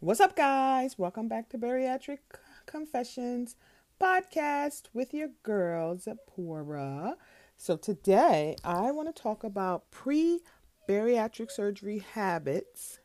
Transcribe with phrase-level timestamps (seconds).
[0.00, 0.98] What's up, guys?
[0.98, 2.18] Welcome back to Bariatric
[2.66, 3.56] Confessions
[3.98, 7.16] podcast with your girl, Zipporah.
[7.56, 10.42] So, today I want to talk about pre
[10.86, 12.98] bariatric surgery habits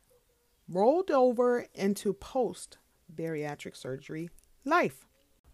[0.68, 2.76] rolled over into post
[3.12, 4.28] bariatric surgery
[4.66, 5.06] life.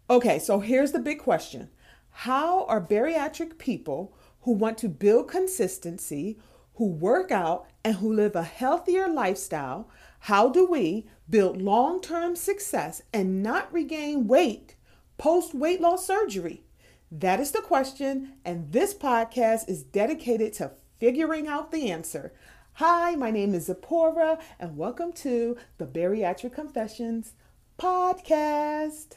[0.09, 1.69] Okay, so here's the big question
[2.09, 6.37] How are bariatric people who want to build consistency,
[6.73, 9.89] who work out, and who live a healthier lifestyle?
[10.23, 14.75] How do we build long term success and not regain weight
[15.17, 16.63] post weight loss surgery?
[17.11, 22.33] That is the question, and this podcast is dedicated to figuring out the answer.
[22.73, 27.33] Hi, my name is Zipporah, and welcome to the Bariatric Confessions
[27.79, 29.13] podcast.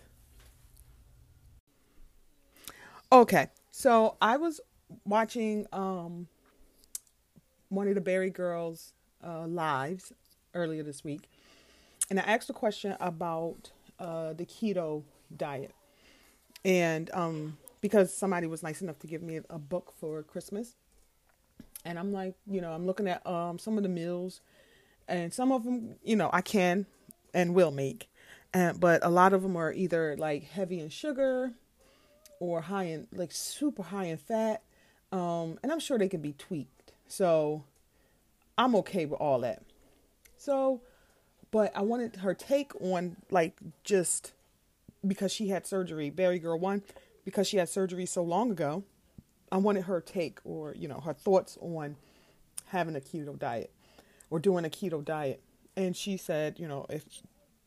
[3.11, 4.61] Okay, so I was
[5.05, 6.29] watching um,
[7.69, 10.13] one of the Barry Girls uh, lives
[10.55, 11.29] earlier this week,
[12.11, 15.03] and I asked a question about uh, the keto
[15.37, 15.73] diet,
[16.65, 20.75] and um, because somebody was nice enough to give me a book for Christmas,
[21.85, 24.41] and I'm like, you know, I'm looking at um, some of the meals,
[25.09, 26.87] and some of them, you know, I can
[27.35, 28.09] and will make,
[28.53, 31.53] and but a lot of them are either like heavy in sugar,
[32.41, 34.63] or high in like super high in fat,
[35.13, 36.93] um, and I'm sure they can be tweaked.
[37.07, 37.63] So
[38.59, 39.63] I'm okay with all that.
[40.43, 40.81] So,
[41.53, 44.33] but I wanted her take on like just
[45.07, 46.83] because she had surgery, Berry Girl One,
[47.25, 48.83] because she had surgery so long ago.
[49.53, 51.95] I wanted her take or you know her thoughts on
[52.67, 53.71] having a keto diet
[54.31, 55.41] or doing a keto diet.
[55.77, 57.05] And she said, you know, if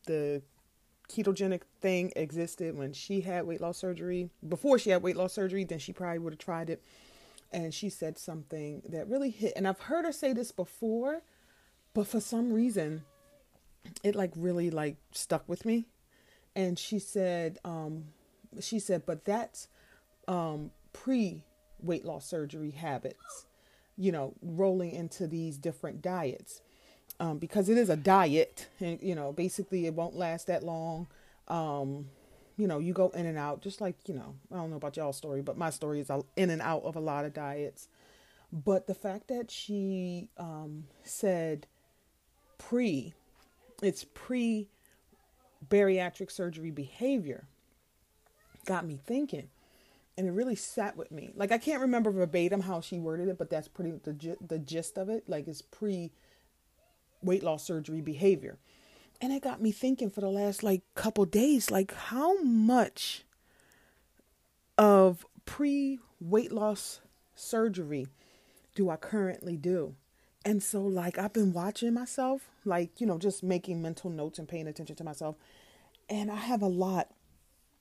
[0.04, 0.42] the
[1.08, 5.64] ketogenic thing existed when she had weight loss surgery, before she had weight loss surgery,
[5.64, 6.82] then she probably would have tried it.
[7.52, 9.54] And she said something that really hit.
[9.56, 11.22] And I've heard her say this before,
[11.96, 13.02] but for some reason
[14.04, 15.86] it like really like stuck with me.
[16.54, 18.04] And she said um
[18.60, 19.68] she said but that's
[20.28, 21.42] um pre
[21.80, 23.46] weight loss surgery habits
[23.96, 26.60] you know rolling into these different diets.
[27.18, 31.06] Um because it is a diet and you know basically it won't last that long.
[31.48, 32.10] Um
[32.58, 34.96] you know you go in and out just like you know i don't know about
[34.96, 37.88] y'all's story but my story is in and out of a lot of diets.
[38.52, 41.66] But the fact that she um said
[42.58, 43.14] pre,
[43.82, 44.68] it's pre
[45.68, 47.46] bariatric surgery behavior
[48.66, 49.48] got me thinking
[50.18, 51.32] and it really sat with me.
[51.34, 54.98] Like i can't remember verbatim how she worded it but that's pretty the, the gist
[54.98, 55.24] of it.
[55.28, 56.12] Like it's pre
[57.22, 58.58] weight loss surgery behavior.
[59.20, 63.24] And it got me thinking for the last like couple days like how much
[64.76, 67.00] of pre weight loss
[67.34, 68.08] surgery
[68.74, 69.94] do i currently do
[70.46, 74.46] and so, like, I've been watching myself, like, you know, just making mental notes and
[74.46, 75.34] paying attention to myself.
[76.08, 77.08] And I have a lot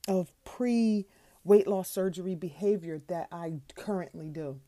[0.07, 1.05] of pre
[1.43, 4.59] weight loss surgery behavior that I currently do.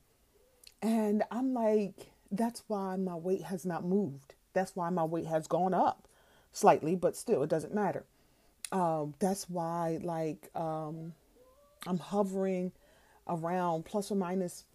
[0.79, 4.35] And I'm like, that's why my weight has not moved.
[4.53, 6.07] That's why my weight has gone up
[6.51, 8.05] slightly, but still, it doesn't matter.
[8.71, 11.13] Um, that's why, like, um,
[11.87, 12.73] I'm hovering
[13.27, 14.65] around plus or minus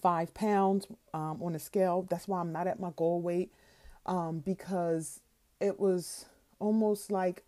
[0.00, 2.06] five pounds um, on a scale.
[2.08, 3.52] That's why I'm not at my goal weight
[4.06, 5.20] um, because
[5.60, 6.26] it was
[6.58, 7.44] almost like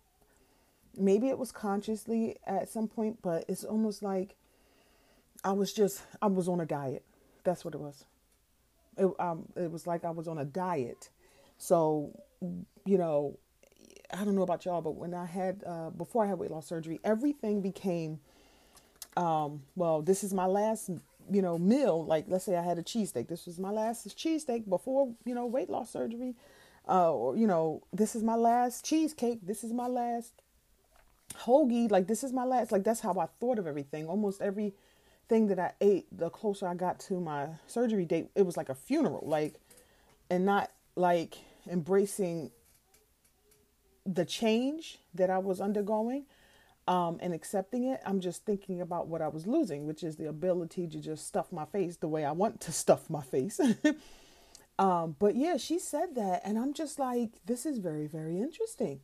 [0.97, 4.35] maybe it was consciously at some point, but it's almost like
[5.43, 7.03] I was just I was on a diet.
[7.43, 8.05] That's what it was.
[8.97, 11.09] It um it was like I was on a diet.
[11.57, 12.11] So
[12.85, 13.37] you know,
[14.13, 16.67] I don't know about y'all, but when I had uh, before I had weight loss
[16.67, 18.19] surgery, everything became
[19.17, 20.89] um well, this is my last
[21.31, 23.27] you know, meal, like let's say I had a cheesesteak.
[23.27, 26.35] This was my last cheesesteak before, you know, weight loss surgery.
[26.87, 29.39] Uh, or, you know, this is my last cheesecake.
[29.45, 30.33] This is my last
[31.33, 31.89] hoagie.
[31.89, 34.05] Like, this is my last, like, that's how I thought of everything.
[34.05, 38.55] Almost everything that I ate, the closer I got to my surgery date, it was
[38.55, 39.23] like a funeral.
[39.25, 39.55] Like,
[40.29, 41.37] and not like
[41.69, 42.51] embracing
[44.05, 46.25] the change that I was undergoing
[46.87, 50.27] um, and accepting it, I'm just thinking about what I was losing, which is the
[50.27, 53.59] ability to just stuff my face the way I want to stuff my face.
[54.79, 58.99] um, but yeah, she said that, and I'm just like, this is very, very interesting,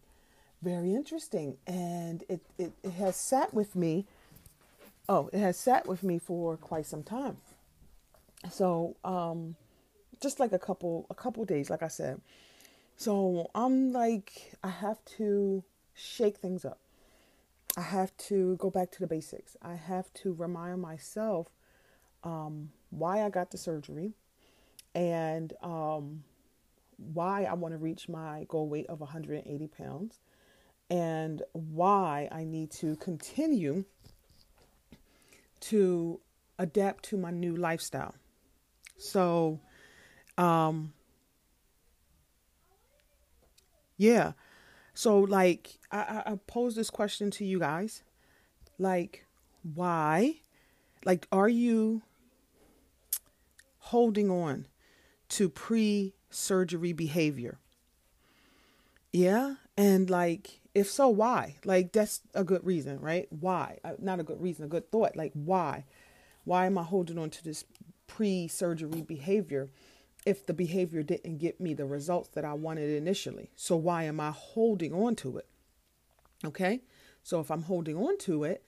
[0.62, 4.06] very interesting, and it it, it has sat with me.
[5.10, 7.38] Oh, it has sat with me for quite some time.
[8.50, 9.56] So, um,
[10.22, 12.22] just like a couple a couple days, like I said.
[12.96, 15.64] So I'm like, I have to
[15.96, 16.78] shake things up.
[17.78, 19.56] I have to go back to the basics.
[19.62, 21.48] I have to remind myself
[22.24, 24.14] um, why I got the surgery
[24.94, 26.24] and um,
[26.98, 30.20] why I want to reach my goal weight of 180 pounds
[30.90, 33.86] and why I need to continue
[35.62, 36.20] to
[36.60, 38.16] adapt to my new lifestyle.
[38.98, 39.62] So,
[40.38, 40.94] um,
[43.98, 44.34] yeah.
[45.02, 48.04] So, like, I, I pose this question to you guys
[48.78, 49.26] like,
[49.74, 50.36] why?
[51.04, 52.04] Like, are you
[53.80, 54.68] holding on
[55.30, 57.58] to pre surgery behavior?
[59.12, 59.56] Yeah.
[59.76, 61.56] And like, if so, why?
[61.66, 63.26] Like, that's a good reason, right?
[63.32, 63.80] Why?
[63.84, 65.16] Uh, not a good reason, a good thought.
[65.16, 65.84] Like, why?
[66.44, 67.66] Why am I holding on to this
[68.06, 69.72] pre surgery behavior
[70.26, 73.52] if the behavior didn't get me the results that I wanted initially?
[73.56, 75.48] So, why am I holding on to it?
[76.46, 76.82] Okay.
[77.24, 78.64] So, if I'm holding on to it,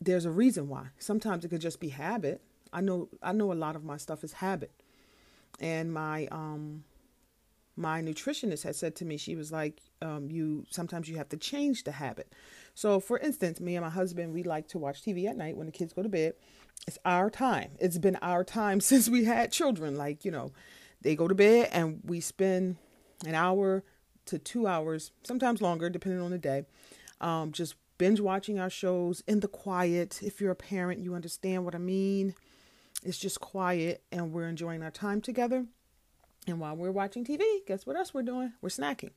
[0.00, 0.88] there's a reason why.
[0.98, 2.42] Sometimes it could just be habit.
[2.72, 4.72] I know I know a lot of my stuff is habit.
[5.60, 6.84] And my um
[7.76, 11.36] my nutritionist had said to me, she was like, um, you sometimes you have to
[11.36, 12.32] change the habit.
[12.74, 15.66] So for instance, me and my husband, we like to watch TV at night when
[15.66, 16.34] the kids go to bed.
[16.86, 17.70] It's our time.
[17.80, 19.96] It's been our time since we had children.
[19.96, 20.52] Like, you know,
[21.02, 22.76] they go to bed and we spend
[23.26, 23.84] an hour
[24.26, 26.64] to two hours, sometimes longer, depending on the day,
[27.20, 30.20] um, just binge watching our shows in the quiet.
[30.22, 32.34] If you're a parent, you understand what I mean.
[33.04, 35.66] It's just quiet and we're enjoying our time together.
[36.46, 38.52] And while we're watching TV, guess what else we're doing?
[38.60, 39.10] We're snacking.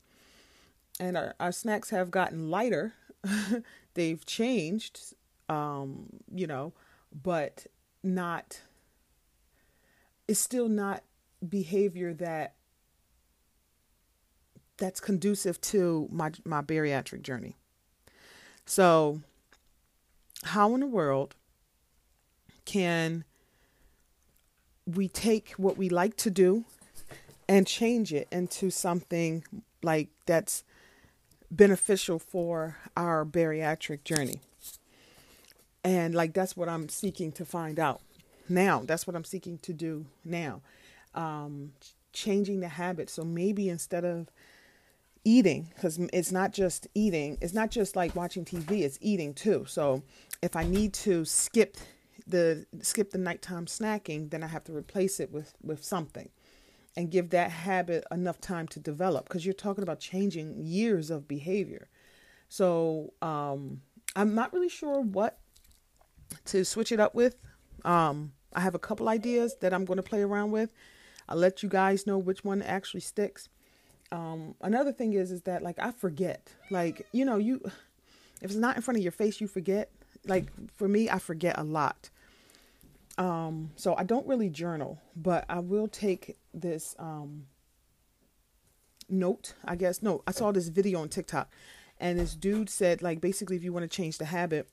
[0.99, 2.93] And our, our snacks have gotten lighter.
[3.95, 5.15] They've changed,
[5.49, 6.73] um, you know,
[7.23, 7.65] but
[8.03, 8.61] not,
[10.27, 11.03] it's still not
[11.47, 12.55] behavior that
[14.77, 17.55] that's conducive to my my bariatric journey.
[18.65, 19.21] So,
[20.43, 21.35] how in the world
[22.65, 23.23] can
[24.85, 26.65] we take what we like to do
[27.47, 29.43] and change it into something
[29.83, 30.63] like that's
[31.51, 34.41] beneficial for our bariatric journey?
[35.83, 38.01] And like that's what I'm seeking to find out
[38.49, 38.81] now.
[38.83, 40.61] That's what I'm seeking to do now.
[41.15, 41.71] Um,
[42.15, 43.09] changing the habit.
[43.09, 44.29] So maybe instead of
[45.25, 49.65] eating because it's not just eating it's not just like watching tv it's eating too.
[49.67, 50.03] So
[50.41, 51.77] if i need to skip
[52.27, 56.29] the skip the nighttime snacking then i have to replace it with with something
[56.95, 59.27] and give that habit enough time to develop.
[59.27, 61.89] Because you're talking about changing years of behavior.
[62.47, 63.81] So um
[64.15, 65.39] i'm not really sure what
[66.45, 67.35] to switch it up with.
[67.83, 70.69] Um i have a couple ideas that i'm going to play around with
[71.27, 73.49] i'll let you guys know which one actually sticks
[74.11, 76.53] um, another thing is is that like I forget.
[76.69, 77.61] Like, you know, you
[78.41, 79.89] if it's not in front of your face, you forget.
[80.25, 80.45] Like
[80.75, 82.09] for me, I forget a lot.
[83.17, 87.45] Um, so I don't really journal, but I will take this um
[89.09, 90.01] note, I guess.
[90.01, 91.49] No, I saw this video on TikTok
[91.99, 94.67] and this dude said like basically if you want to change the habit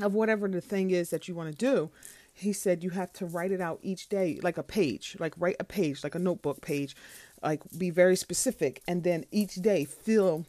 [0.00, 1.90] of whatever the thing is that you want to do,
[2.32, 5.56] he said you have to write it out each day like a page, like write
[5.60, 6.96] a page, like a notebook page
[7.42, 10.46] like be very specific and then each day fill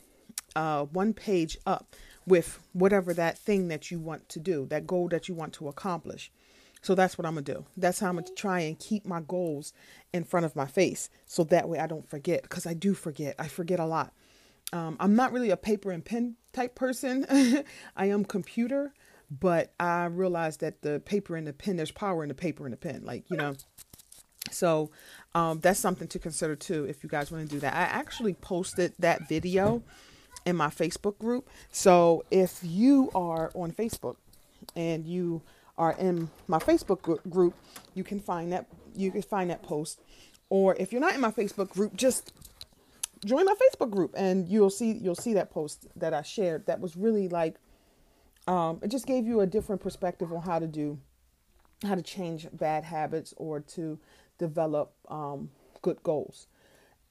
[0.56, 1.96] uh, one page up
[2.26, 5.68] with whatever that thing that you want to do that goal that you want to
[5.68, 6.32] accomplish.
[6.82, 7.66] So that's what i'm gonna do.
[7.78, 9.74] That's how i'm gonna try and keep my goals
[10.14, 13.36] in front of my face so that way i don't forget because i do forget.
[13.40, 14.14] I forget a lot.
[14.72, 17.26] Um, i'm not really a paper and pen type person.
[17.96, 18.94] I am computer
[19.40, 22.74] but i realized that the paper and the pen there's power in the paper and
[22.74, 23.54] the pen like you know
[24.52, 24.92] so
[25.36, 27.74] um, that's something to consider too if you guys want to do that.
[27.74, 29.84] I actually posted that video
[30.46, 31.50] in my Facebook group.
[31.72, 34.18] So if you are on Facebook
[34.76, 35.42] and you
[35.78, 37.56] are in my Facebook group,
[37.94, 40.02] you can find that you can find that post.
[40.50, 42.32] Or if you're not in my Facebook group, just
[43.26, 46.68] join my Facebook group and you'll see you'll see that post that I shared.
[46.68, 47.56] That was really like
[48.48, 51.00] um, it just gave you a different perspective on how to do
[51.84, 54.00] how to change bad habits or to
[54.38, 55.50] develop um,
[55.82, 56.48] good goals.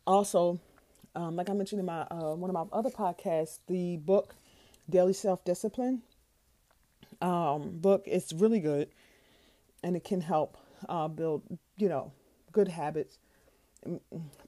[0.07, 0.59] Also,
[1.15, 4.35] um, like I mentioned in my uh, one of my other podcasts, the book
[4.89, 6.03] Daily Self Discipline
[7.21, 8.89] um, book is really good,
[9.83, 10.57] and it can help
[10.89, 11.43] uh, build
[11.77, 12.13] you know
[12.51, 13.19] good habits,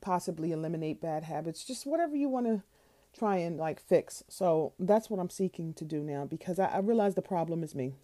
[0.01, 2.63] possibly eliminate bad habits, just whatever you want to
[3.17, 4.25] try and like fix.
[4.29, 7.75] So that's what I'm seeking to do now because I, I realize the problem is
[7.75, 7.95] me.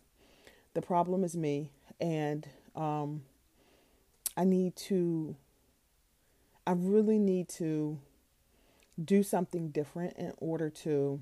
[0.75, 3.23] The problem is me, and um,
[4.37, 5.35] I need to,
[6.65, 7.99] I really need to
[9.03, 11.21] do something different in order to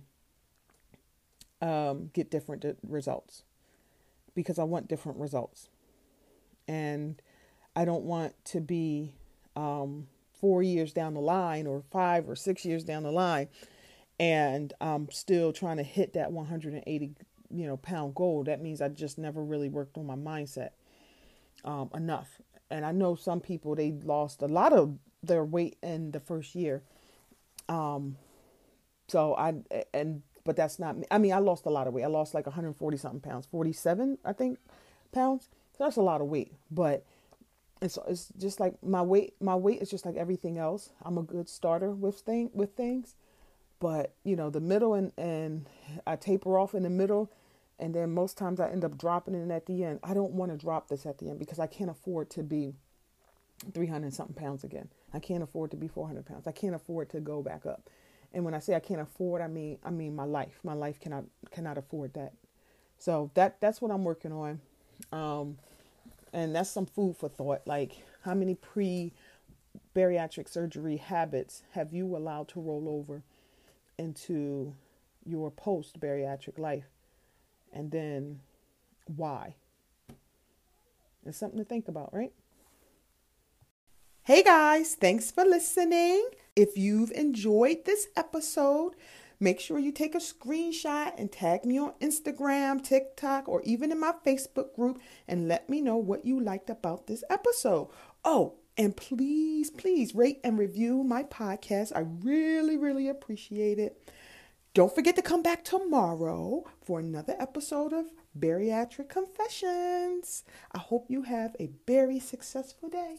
[1.63, 3.43] um, get different results
[4.35, 5.71] because I want different results.
[6.67, 7.21] And
[7.75, 9.15] I don't want to be
[9.57, 10.09] um,
[10.41, 13.49] four years down the line or five or six years down the line
[14.21, 17.15] and I'm still trying to hit that 180
[17.51, 20.71] you know pound goal that means I just never really worked on my mindset
[21.65, 22.41] um, enough.
[22.71, 26.55] And I know some people they lost a lot of their weight in the first
[26.55, 26.83] year.
[27.69, 28.17] Um
[29.09, 29.55] so I
[29.95, 31.07] and but that's not me.
[31.11, 32.05] I mean I lost a lot of weight.
[32.05, 34.59] I lost like 140 something pounds 47 I think
[35.13, 35.49] pounds.
[35.77, 36.53] So that's a lot of weight.
[36.71, 37.05] But
[37.81, 40.91] it's it's just like my weight my weight is just like everything else.
[41.03, 43.15] I'm a good starter with thing with things
[43.81, 45.67] but you know the middle and and
[46.07, 47.31] i taper off in the middle
[47.79, 50.01] and then most times i end up dropping it at the end.
[50.03, 52.75] I don't want to drop this at the end because i can't afford to be
[53.73, 54.89] 300 something pounds again.
[55.13, 56.47] I can't afford to be 400 pounds.
[56.47, 57.89] I can't afford to go back up.
[58.33, 60.61] And when i say i can't afford i mean i mean my life.
[60.65, 62.33] My life cannot cannot afford that.
[62.99, 64.61] So that that's what i'm working on.
[65.13, 65.59] Um
[66.33, 67.63] and that's some food for thought.
[67.67, 69.13] Like, how many pre
[69.95, 73.23] bariatric surgery habits have you allowed to roll over
[73.99, 74.75] into
[75.25, 76.89] your post bariatric life?
[77.73, 78.41] And then
[79.17, 79.57] why?
[81.27, 82.33] It's something to think about, right?
[84.23, 86.29] Hey guys, thanks for listening.
[86.55, 88.95] If you've enjoyed this episode,
[89.41, 94.01] Make sure you take a screenshot and tag me on Instagram, TikTok, or even in
[94.01, 97.89] my Facebook group and let me know what you liked about this episode.
[98.25, 101.93] Oh, and please, please rate and review my podcast.
[101.95, 104.01] I really, really appreciate it.
[104.73, 108.07] Don't forget to come back tomorrow for another episode of
[108.39, 110.45] Bariatric Confessions.
[110.73, 113.17] I hope you have a very successful day.